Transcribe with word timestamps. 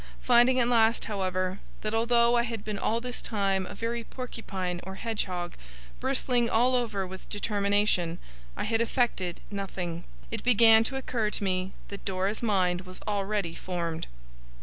Finding 0.23 0.59
at 0.59 0.67
last, 0.67 1.05
however, 1.05 1.59
that, 1.81 1.93
although 1.93 2.35
I 2.35 2.41
had 2.41 2.63
been 2.63 2.79
all 2.79 2.99
this 2.99 3.21
time 3.21 3.67
a 3.67 3.75
very 3.75 4.03
porcupine 4.03 4.79
or 4.81 4.95
hedgehog, 4.95 5.53
bristling 5.99 6.49
all 6.49 6.73
over 6.73 7.05
with 7.05 7.29
determination, 7.29 8.17
I 8.57 8.63
had 8.63 8.81
effected 8.81 9.41
nothing, 9.51 10.03
it 10.31 10.43
began 10.43 10.83
to 10.85 10.95
occur 10.95 11.29
to 11.29 11.43
me 11.43 11.73
that 11.89 11.99
perhaps 11.99 12.05
Dora's 12.05 12.41
mind 12.41 12.81
was 12.81 12.99
already 13.07 13.53
formed. 13.53 14.07